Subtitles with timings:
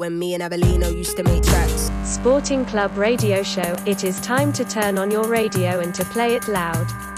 [0.00, 1.90] When me and Avelino used to make tracks.
[2.04, 3.76] Sporting Club radio show.
[3.84, 7.09] It is time to turn on your radio and to play it loud.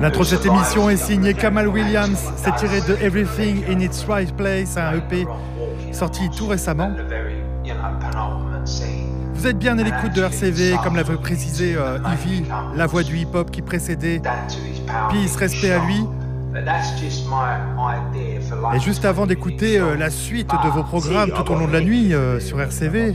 [0.00, 2.32] L'intro de cette émission est signée Kamal Williams.
[2.36, 5.26] C'est tiré de Everything in its Right Place, un EP
[5.92, 6.90] sorti tout récemment.
[9.34, 13.16] Vous êtes bien à l'écoute de RCV, comme l'avait précisé euh, Ivy, la voix du
[13.16, 14.20] hip-hop qui précédait.
[15.08, 16.04] Peace, respect à lui.
[18.74, 21.80] Et juste avant d'écouter euh, la suite de vos programmes tout au long de la
[21.80, 23.14] nuit euh, sur RCV,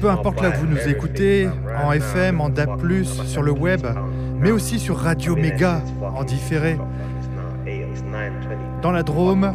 [0.00, 1.48] peu importe là que vous nous écoutez,
[1.82, 3.86] en FM, en DAB+, sur le web,
[4.38, 6.78] mais aussi sur Radio Méga en différé,
[8.82, 9.52] dans la Drôme,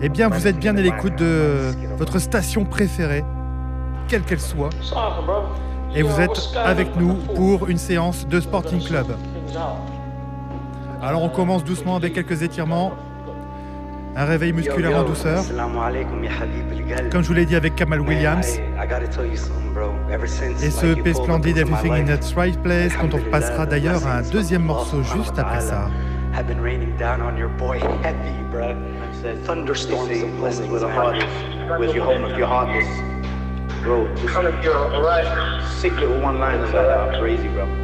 [0.00, 3.24] eh bien vous êtes bien à l'écoute de votre station préférée,
[4.08, 4.70] quelle qu'elle soit,
[5.94, 9.06] et vous êtes avec nous pour une séance de Sporting Club.
[11.02, 12.92] Alors on commence doucement avec quelques étirements,
[14.16, 15.42] un réveil musculaire en douceur,
[17.10, 18.58] comme je vous l'ai dit avec Kamal Williams,
[20.62, 24.22] et ce EP splendide Everything in its Right Place, dont on passera d'ailleurs à un
[24.22, 25.88] deuxième morceau juste après ça.
[31.94, 32.88] your with, heartless.
[33.82, 36.98] Bro, just sick little one-liners like that.
[36.98, 37.83] Are crazy, bro.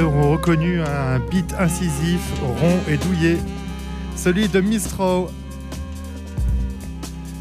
[0.00, 3.38] Auront reconnu un beat incisif, rond et douillet,
[4.16, 5.30] celui de Mistro,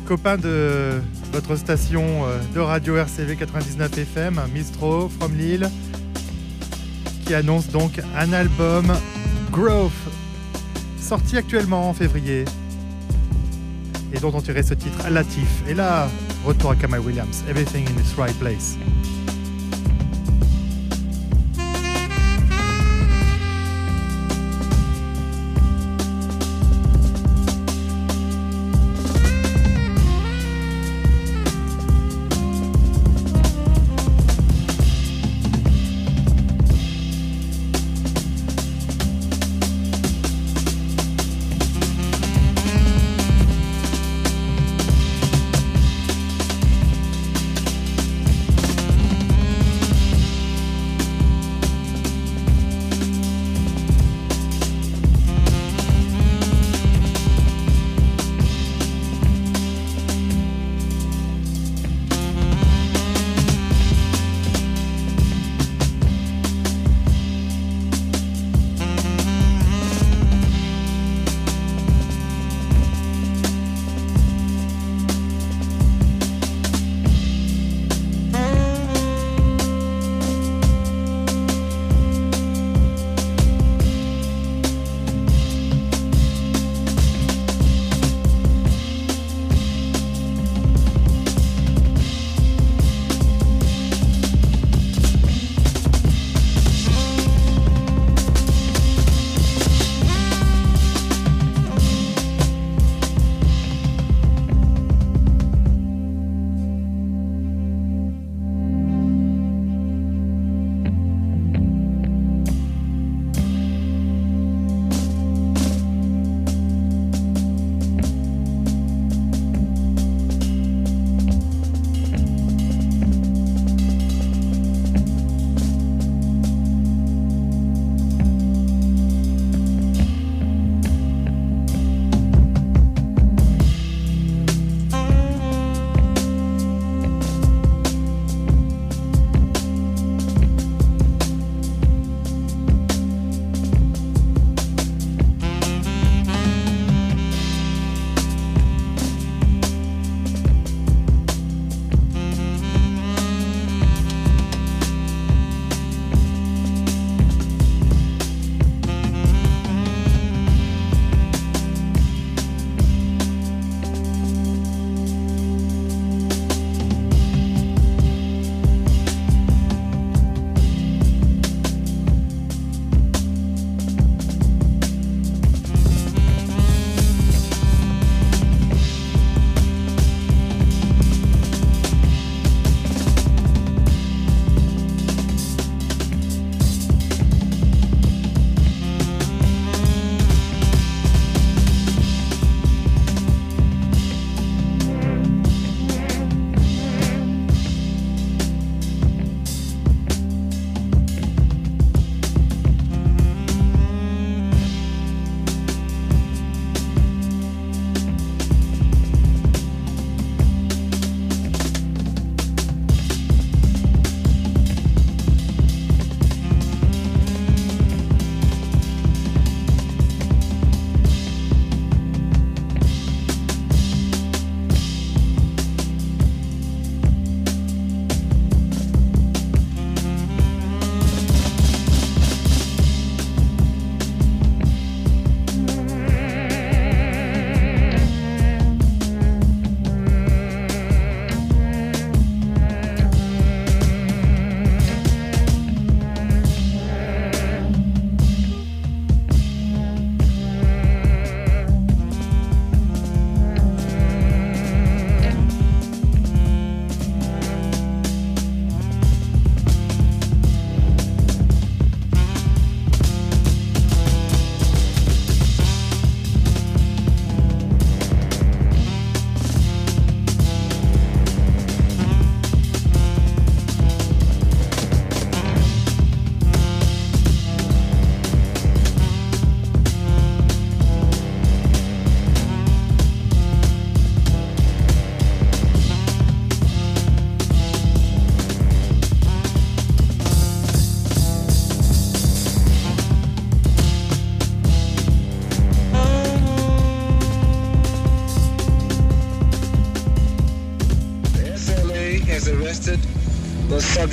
[0.06, 1.01] copain de
[1.31, 5.69] votre station euh, de radio RCV 99 FM, Mistro from Lille,
[7.25, 8.94] qui annonce donc un album
[9.51, 9.91] Growth,
[11.00, 12.45] sorti actuellement en février,
[14.13, 15.63] et dont on tirait ce titre Latif.
[15.67, 16.09] Et là,
[16.45, 18.77] retour à Kamal Williams, Everything in its Right Place.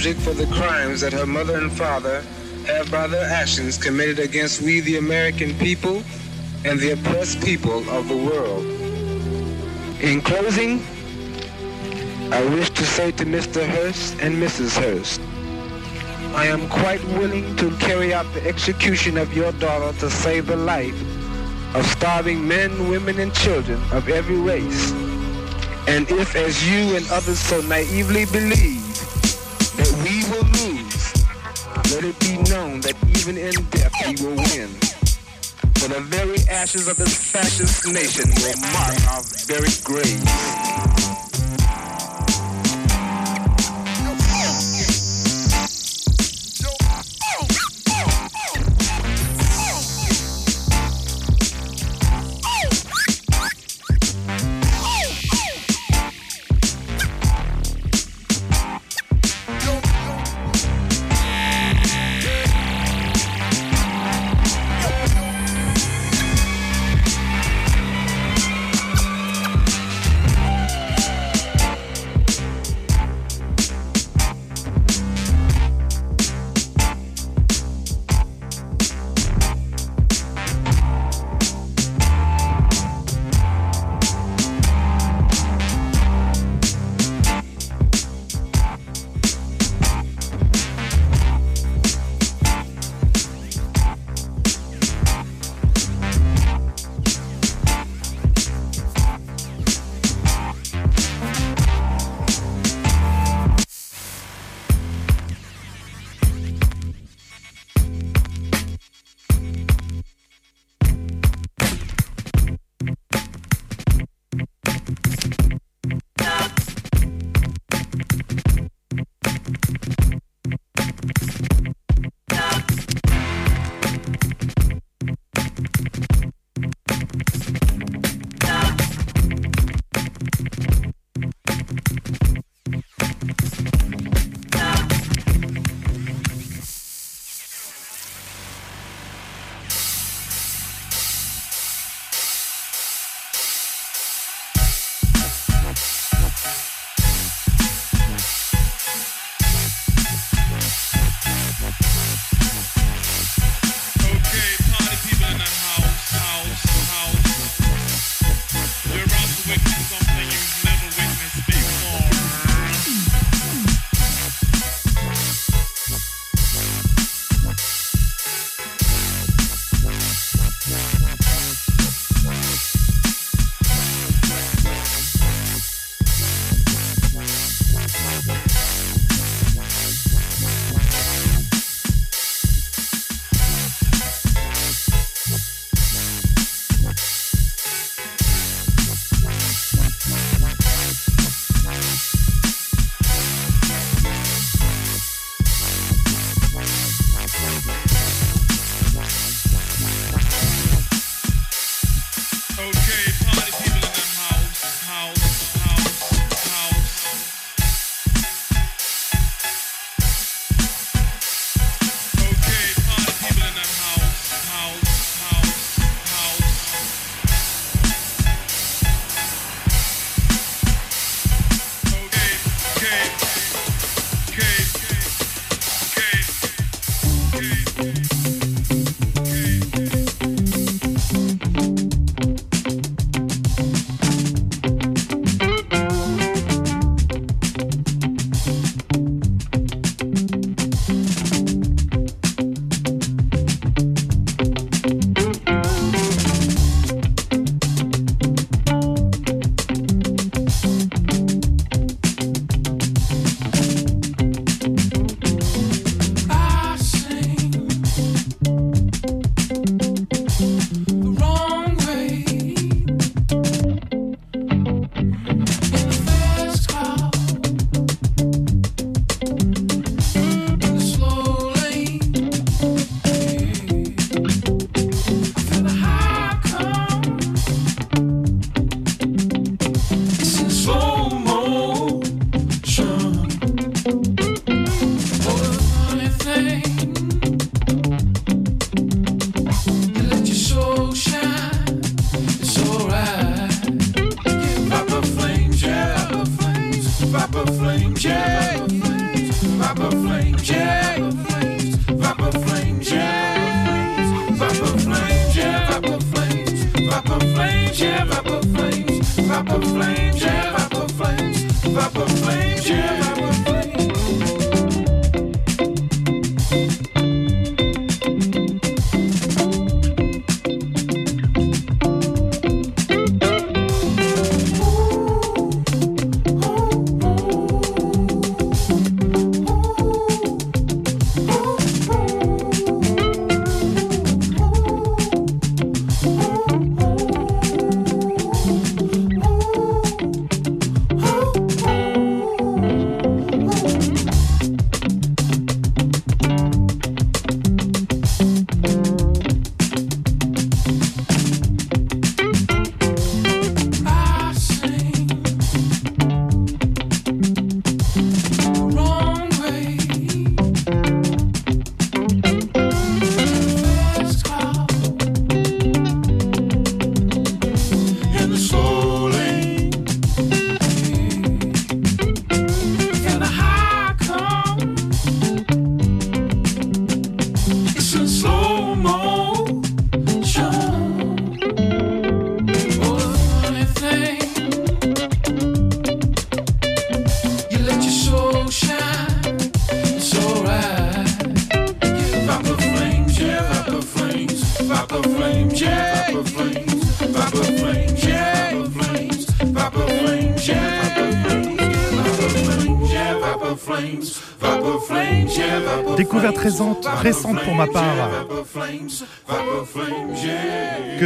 [0.06, 2.20] Subject for the crimes that her mother and father
[2.64, 6.00] have by their actions committed against we the American people
[6.64, 8.64] and the oppressed people of the world.
[10.00, 10.80] In closing,
[12.32, 13.66] I wish to say to Mr.
[13.66, 14.78] Hurst and Mrs.
[14.78, 15.20] Hurst,
[16.36, 20.56] I am quite willing to carry out the execution of your daughter to save the
[20.56, 21.00] life
[21.74, 24.92] of starving men, women, and children of every race.
[25.88, 28.85] And if, as you and others so naively believe,
[34.06, 34.68] we will win.
[35.76, 40.85] For the very ashes of this fascist nation will mark our very graves.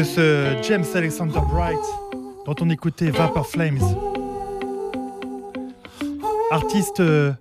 [0.04, 1.78] ce James Alexander Bright
[2.46, 3.80] dont on écoutait Vapor Flames.
[6.50, 7.32] Artiste euh,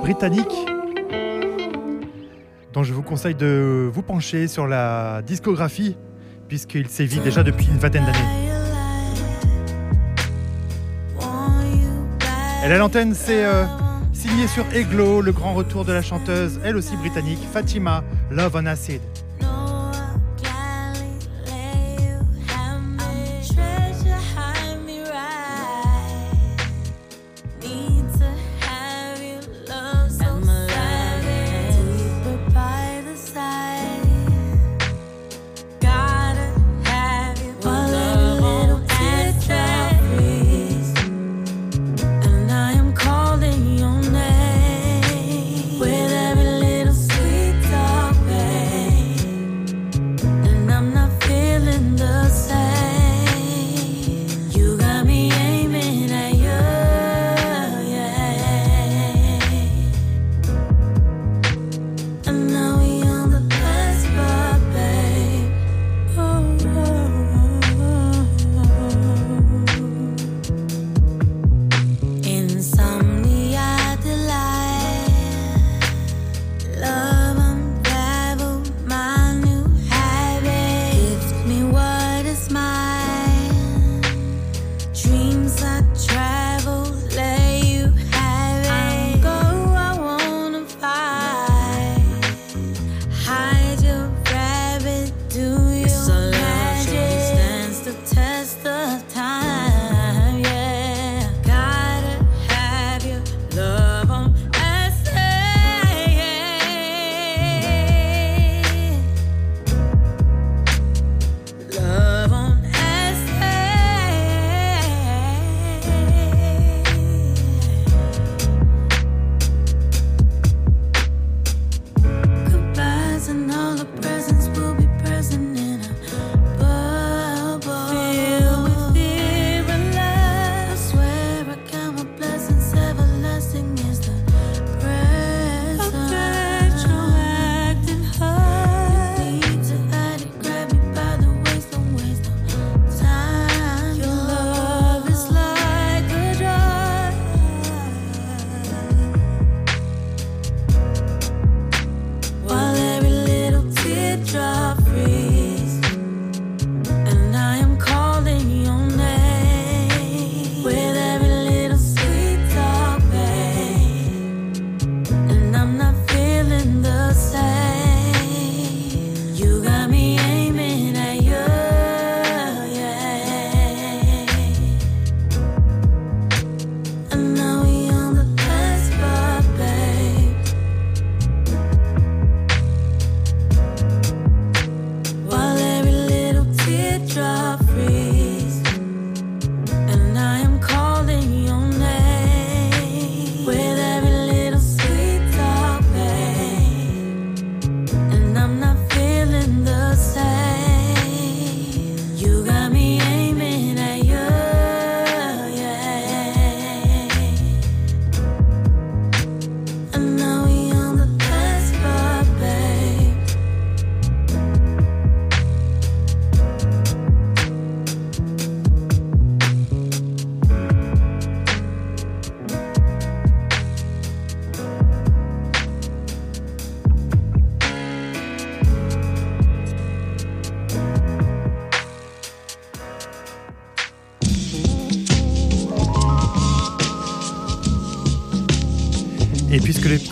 [0.00, 0.52] britannique
[2.72, 5.96] dont je vous conseille de vous pencher sur la discographie
[6.48, 8.18] puisqu'il sévit déjà depuis une vingtaine d'années.
[12.64, 13.64] Et la l'antenne, c'est euh,
[14.12, 18.66] signé sur Eglo, le grand retour de la chanteuse, elle aussi britannique, Fatima Love on
[18.66, 19.00] Acid.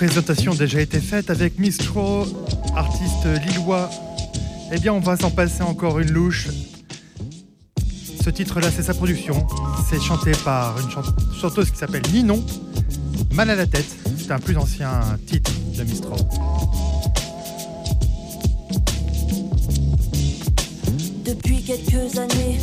[0.06, 2.24] Présentations ont déjà été faites avec Mistro,
[2.74, 3.90] artiste lillois,
[4.72, 6.48] eh bien on va s'en passer encore une louche.
[8.24, 9.46] Ce titre-là, c'est sa production.
[9.90, 11.02] C'est chanté par une chan-
[11.38, 12.42] chanteuse qui s'appelle Ninon.
[13.34, 16.16] Mal à la tête, c'est un plus ancien titre de Mistro.
[21.26, 22.58] Depuis quelques années,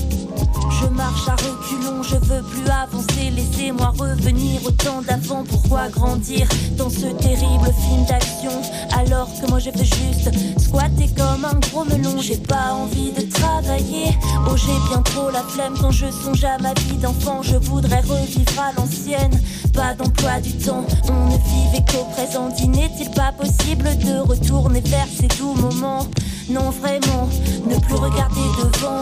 [0.71, 3.29] je marche à reculons, je veux plus avancer.
[3.35, 5.43] Laissez-moi revenir au temps d'avant.
[5.49, 8.51] Pourquoi grandir dans ce terrible film d'action?
[8.97, 12.19] Alors que moi je veux juste squatter comme un gros melon?
[12.19, 14.17] J'ai pas envie de travailler.
[14.49, 17.41] Oh, j'ai bien trop la flemme quand je songe à ma vie d'enfant.
[17.41, 19.39] Je voudrais revivre à l'ancienne.
[19.73, 22.49] Pas d'emploi du temps, on ne vivait qu'au présent.
[22.67, 26.07] N'est-il pas possible de retourner vers ces doux moments?
[26.49, 27.27] Non, vraiment,
[27.69, 29.01] ne plus regarder devant.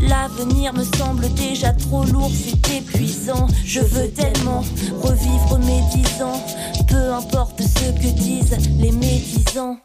[0.00, 3.46] L'avenir me semble déjà trop lourd, c'est épuisant.
[3.64, 4.64] Je veux tellement
[5.02, 6.42] revivre mes dix ans,
[6.88, 9.76] peu importe ce que disent les médisants.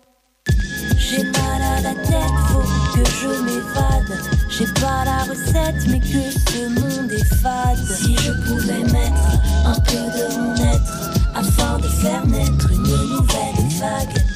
[0.98, 4.20] J'ai mal à la tête, faut que je m'évade.
[4.50, 7.78] J'ai pas la recette, mais que ce monde est fade.
[7.94, 9.26] Si je pouvais mettre
[9.66, 14.31] un peu de mon être afin de faire naître une nouvelle vague.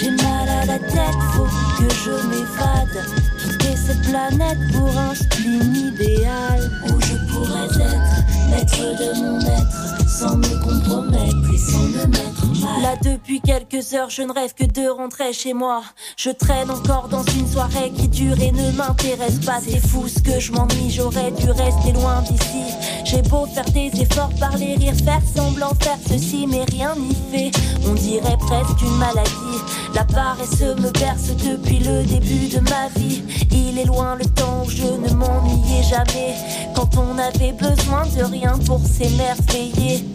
[0.00, 3.04] J'ai mal à la tête, faut que je m'évade.
[3.42, 6.70] Quitter cette planète pour un spleen idéal.
[6.84, 12.46] Où je pourrais être maître de mon être sans me compromettre et sans me mettre
[12.46, 12.82] mal.
[12.82, 15.82] Là depuis quelques heures, je ne rêve que de rentrer chez moi.
[16.16, 19.60] Je traîne encore dans une soirée qui dure et ne m'intéresse pas.
[19.64, 22.64] C'est fou ce que je m'ennuie, j'aurais dû rester loin d'ici.
[23.04, 27.52] J'ai beau faire des efforts, parler, rire, faire semblant, faire ceci, mais rien n'y fait.
[27.86, 29.58] On dirait presque une maladie.
[29.94, 33.22] La paresse me berce depuis le début de ma vie.
[33.52, 36.34] Il est loin le temps où je ne m'ennuyais jamais.
[36.74, 40.07] Quand on avait besoin de rien pour s'émerveiller.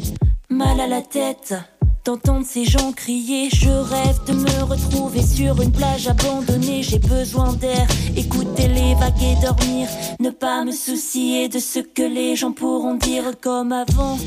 [0.53, 1.55] Mal à la tête.
[2.05, 6.83] D'entendre ces gens crier, je rêve de me retrouver sur une plage abandonnée.
[6.83, 9.87] J'ai besoin d'air, écouter les vagues et dormir.
[10.19, 14.19] Ne pas me soucier de ce que les gens pourront dire comme avant.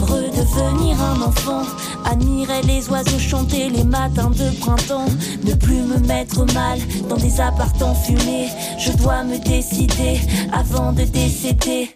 [0.00, 1.64] Redevenir un enfant,
[2.06, 5.10] admirer les oiseaux chanter les matins de printemps,
[5.44, 6.78] ne plus me mettre mal
[7.10, 8.48] dans des appartements fumés.
[8.78, 10.20] Je dois me décider
[10.52, 11.90] avant de décéder.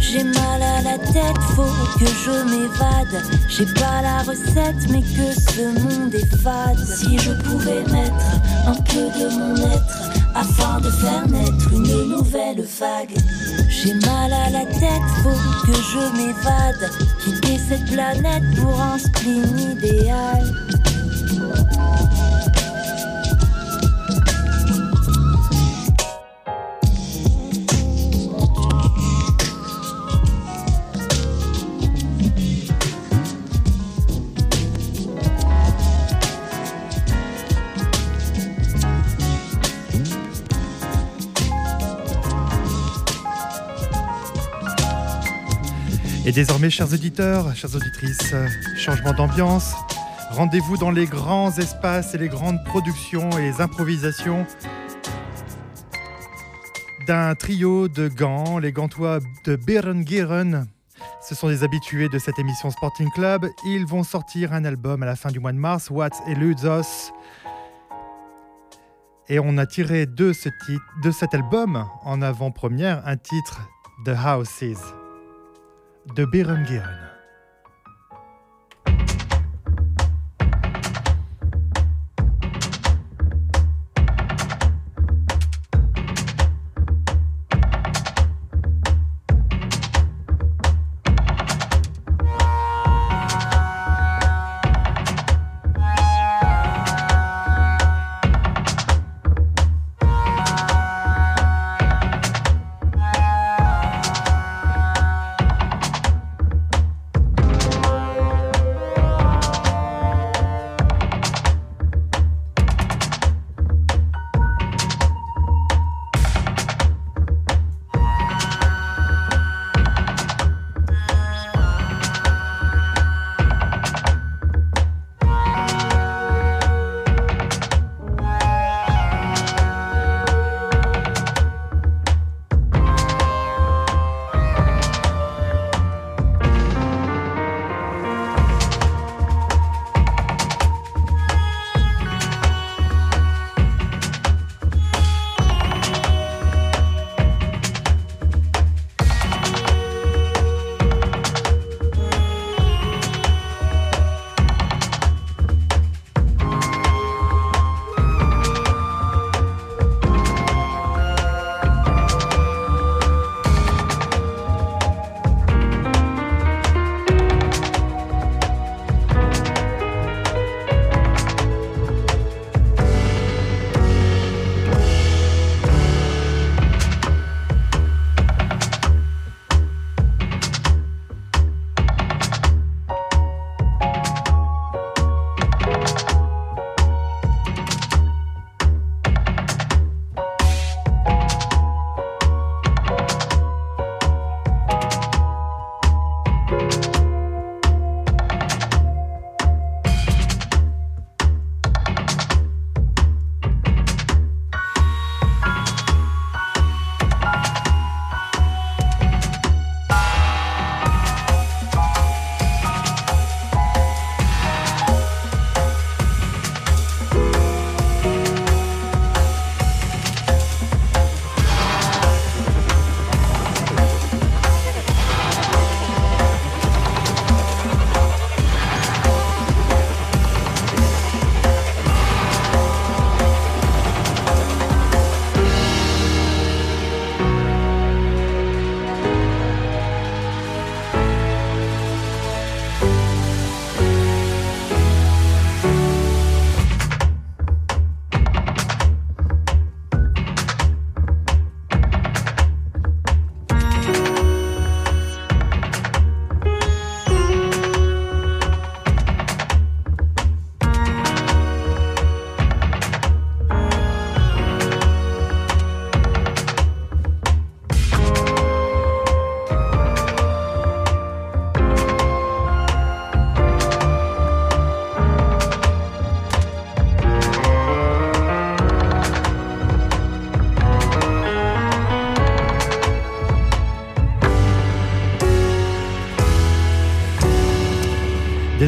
[0.00, 1.62] J'ai mal à la tête, faut
[1.98, 3.22] que je m'évade.
[3.48, 6.78] J'ai pas la recette, mais que ce monde est fade.
[6.78, 8.26] Si je pouvais mettre
[8.66, 13.16] un peu de mon être afin de faire naître une nouvelle vague.
[13.68, 16.90] J'ai mal à la tête, faut que je m'évade.
[17.24, 20.44] Quitter cette planète pour un spleen idéal.
[46.26, 49.74] Et désormais, chers auditeurs, chères auditrices, euh, changement d'ambiance.
[50.30, 54.44] Rendez-vous dans les grands espaces et les grandes productions et les improvisations
[57.06, 60.66] d'un trio de Gants, les Gantois de Berengueren.
[61.22, 63.46] Ce sont des habitués de cette émission Sporting Club.
[63.64, 66.82] Ils vont sortir un album à la fin du mois de mars, What's Eludes
[69.28, 73.60] Et on a tiré de cet album en avant-première un titre
[74.04, 75.05] The Houses
[76.14, 77.05] de Berengueren.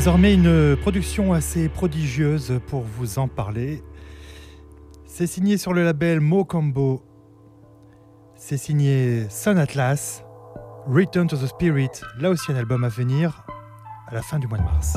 [0.08, 3.82] Désormais une production assez prodigieuse pour vous en parler.
[5.04, 7.02] C'est signé sur le label Mocambo.
[8.34, 10.24] C'est signé Sun Atlas.
[10.86, 13.44] Return to the Spirit, là aussi un album à venir
[14.06, 14.96] à la fin du mois de mars.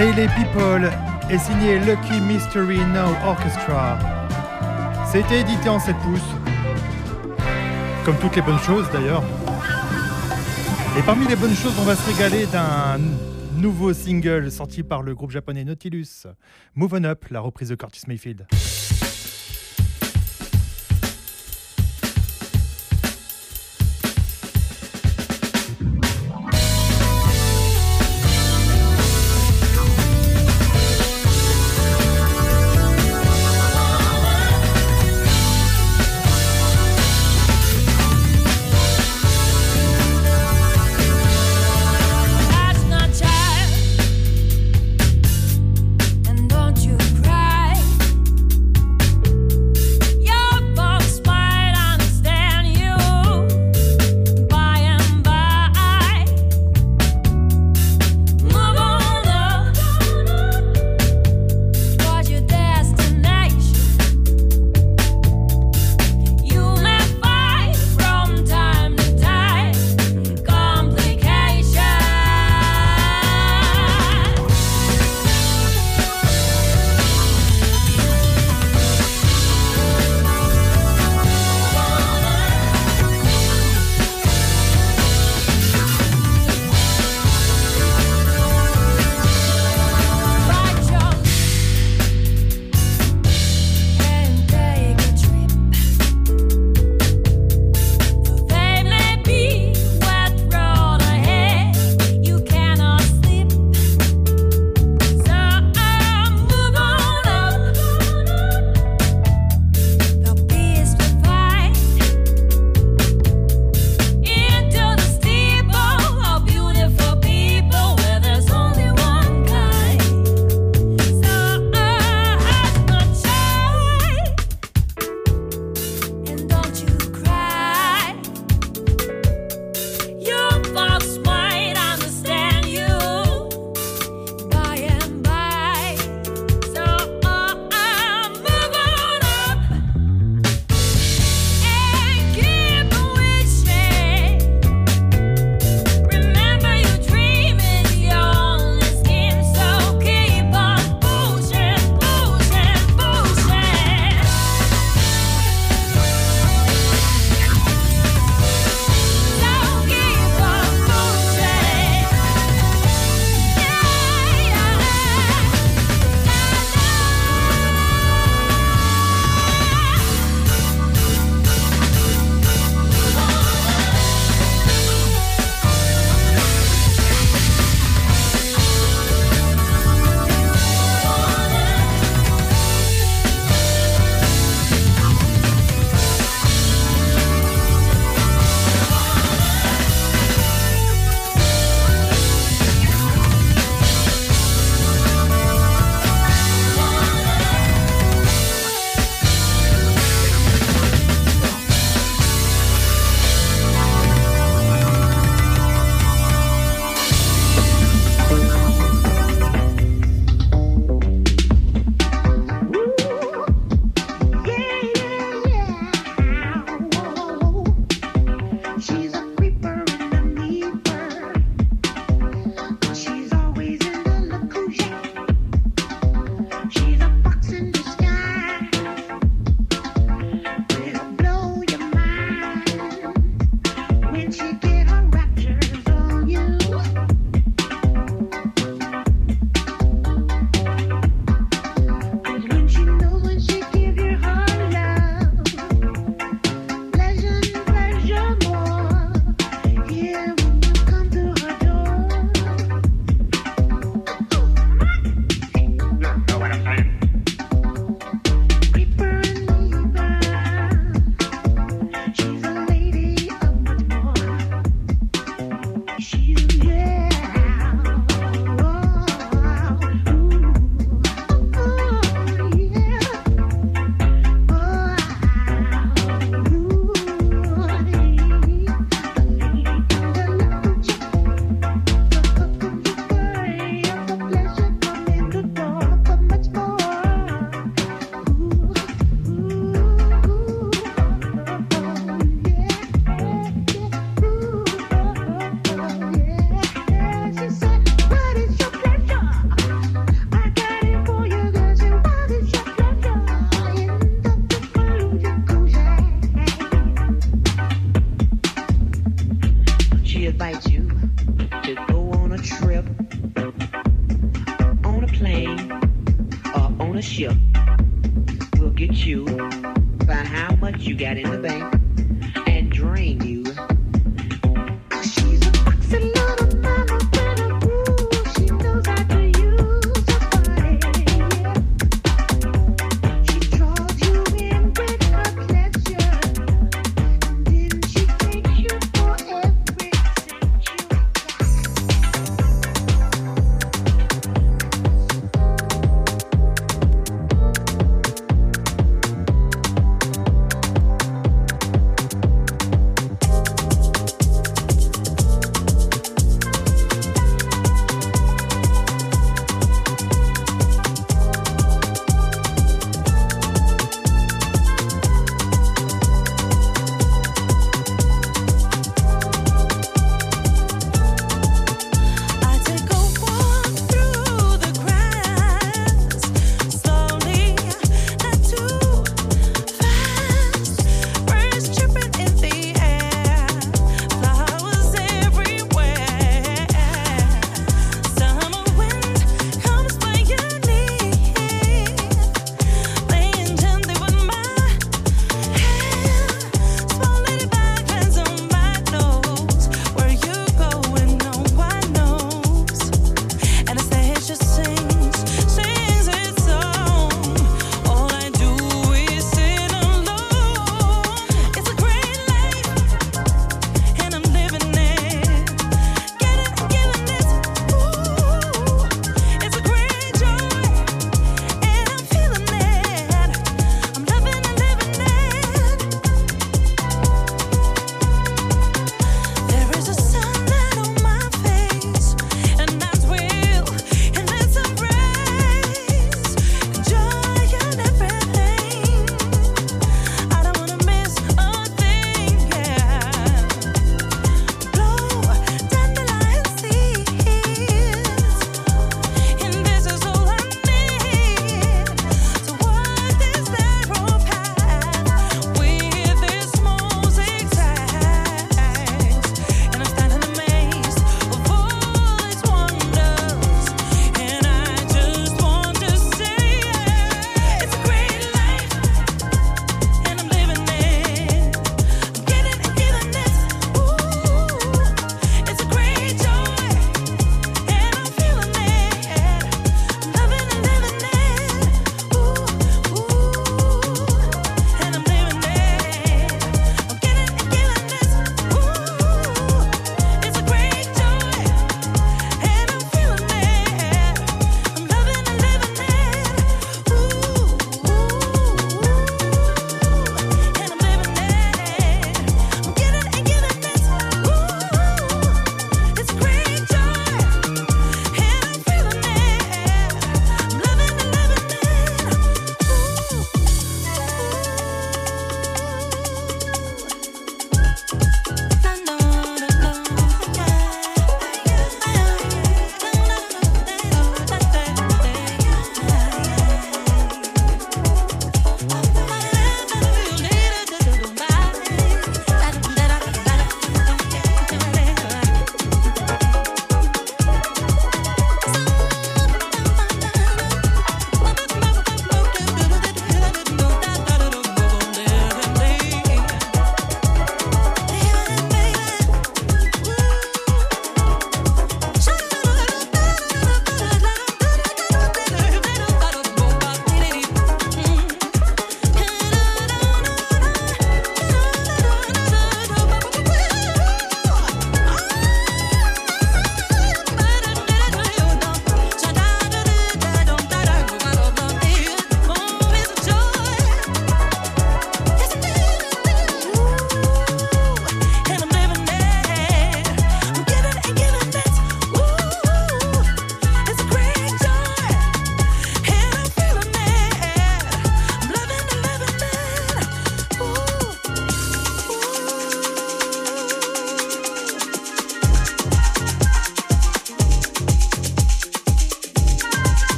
[0.00, 0.90] Hey les People,
[1.28, 3.98] est signé Lucky Mystery Now Orchestra.
[5.12, 6.22] C'était édité en 7 pouces.
[8.06, 9.22] Comme toutes les bonnes choses d'ailleurs.
[10.98, 12.98] Et parmi les bonnes choses, on va se régaler d'un
[13.58, 16.24] nouveau single sorti par le groupe japonais Nautilus.
[16.74, 18.46] Move On Up, la reprise de Curtis Mayfield.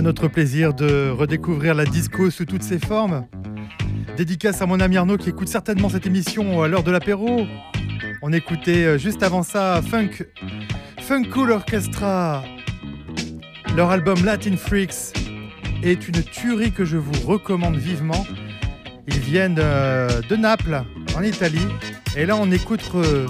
[0.00, 3.26] Notre plaisir de redécouvrir la disco sous toutes ses formes.
[4.16, 7.46] Dédicace à mon ami Arnaud qui écoute certainement cette émission à l'heure de l'apéro.
[8.22, 10.24] On écoutait euh, juste avant ça Funk,
[11.00, 12.42] Funk Cool Orchestra.
[13.76, 15.14] Leur album Latin Freaks
[15.82, 18.26] est une tuerie que je vous recommande vivement.
[19.08, 20.82] Ils viennent euh, de Naples,
[21.16, 21.68] en Italie.
[22.16, 23.26] Et là, on écoute euh,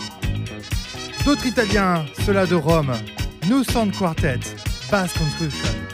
[1.25, 2.93] d'autres Italiens, ceux-là de Rome.
[3.49, 4.41] New Sound Quartet,
[4.91, 5.92] Bass Construction.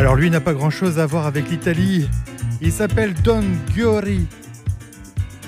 [0.00, 2.08] Alors lui n'a pas grand-chose à voir avec l'Italie.
[2.62, 3.44] Il s'appelle Don
[3.74, 4.26] Giori.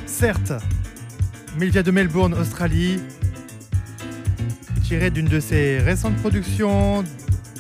[0.05, 0.53] Certes,
[1.57, 3.01] mais il vient de Melbourne, Australie.
[4.83, 7.03] Tiré d'une de ses récentes productions,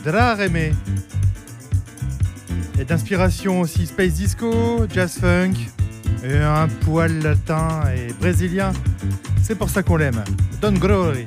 [0.04, 0.74] Drareme.
[2.78, 5.54] Et d'inspiration aussi space disco, jazz funk,
[6.22, 8.70] et un poil latin et brésilien.
[9.42, 10.22] C'est pour ça qu'on l'aime.
[10.60, 11.24] Don Giori.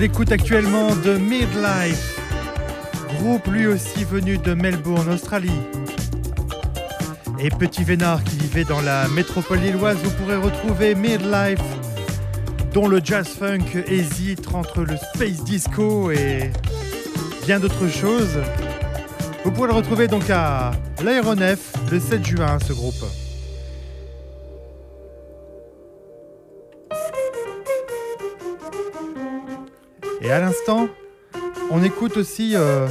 [0.00, 2.18] L'écoute actuellement de Midlife,
[3.18, 5.60] groupe lui aussi venu de Melbourne, Australie.
[7.38, 11.60] Et Petit Vénard qui vivait dans la métropole lilloise, vous pourrez retrouver Midlife,
[12.72, 16.50] dont le jazz funk hésite entre le space disco et
[17.44, 18.38] bien d'autres choses.
[19.44, 20.70] Vous pourrez le retrouver donc à
[21.04, 23.04] l'aéronef le 7 juin, ce groupe.
[31.70, 32.86] On écoute aussi euh,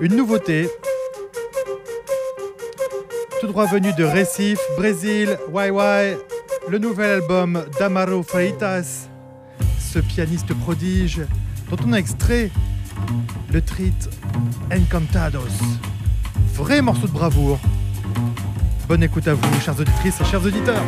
[0.00, 0.68] une nouveauté.
[3.40, 6.16] Tout droit venu de Recife, Brésil, YY,
[6.68, 9.08] le nouvel album d'Amaro Freitas,
[9.78, 11.22] ce pianiste prodige
[11.70, 12.50] dont on a extrait
[13.52, 14.08] le treat
[14.72, 15.40] Encantados.
[16.54, 17.58] Vrai morceau de bravoure.
[18.88, 20.84] Bonne écoute à vous, chères auditrices et chers auditeurs.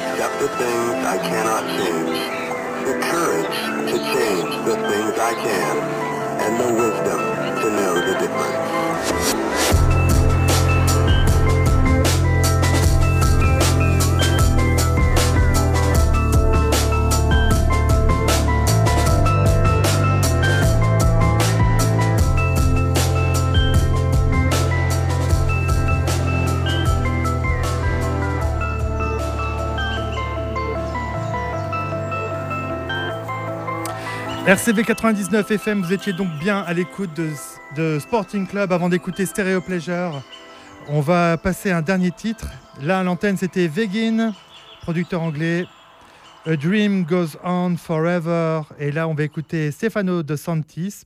[0.00, 2.18] accept the things I cannot change,
[2.86, 3.56] the courage
[3.90, 5.76] to change the things I can,
[6.40, 7.20] and the wisdom
[7.60, 9.49] to know the difference.
[34.46, 37.10] RCV 99 FM, vous étiez donc bien à l'écoute
[37.76, 40.22] de, Sporting Club avant d'écouter Stereo Pleasure.
[40.88, 42.48] On va passer un dernier titre.
[42.80, 44.32] Là, l'antenne, c'était Vegin,
[44.80, 45.66] producteur anglais.
[46.46, 48.62] A Dream Goes On Forever.
[48.78, 51.02] Et là, on va écouter Stefano De Santis.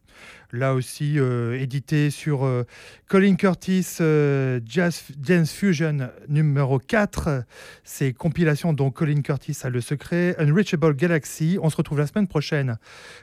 [0.54, 2.62] Là aussi, euh, édité sur euh,
[3.08, 7.42] Colin Curtis euh, Jazz, Jazz Fusion numéro 4.
[7.82, 10.36] C'est compilation dont Colin Curtis a le secret.
[10.38, 11.58] Unreachable Galaxy.
[11.60, 12.78] On se retrouve la semaine prochaine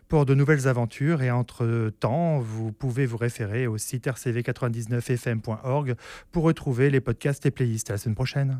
[0.09, 1.21] pour de nouvelles aventures.
[1.21, 5.95] Et entre-temps, vous pouvez vous référer au site rcv99fm.org
[6.33, 7.91] pour retrouver les podcasts et playlists.
[7.91, 8.59] À la semaine prochaine.